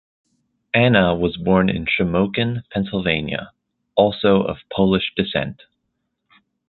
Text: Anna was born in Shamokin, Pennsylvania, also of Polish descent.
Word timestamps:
Anna 0.73 1.13
was 1.13 1.37
born 1.37 1.69
in 1.69 1.85
Shamokin, 1.85 2.63
Pennsylvania, 2.71 3.51
also 3.95 4.41
of 4.41 4.57
Polish 4.73 5.13
descent. 5.15 5.61